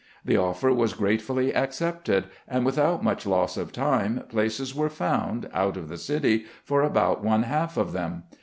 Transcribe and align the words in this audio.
The 0.25 0.35
offer 0.35 0.73
was 0.73 0.95
gratefully 0.95 1.53
accepted, 1.53 2.23
and 2.47 2.65
without 2.65 3.03
much 3.03 3.27
loss 3.27 3.55
of 3.55 3.71
time, 3.71 4.23
places 4.29 4.73
were 4.73 4.89
found, 4.89 5.47
out 5.53 5.77
of 5.77 5.89
the 5.89 5.97
city, 5.99 6.45
for 6.63 6.81
about 6.81 7.23
one 7.23 7.43
half 7.43 7.77
of 7.77 7.91
them. 7.91 8.23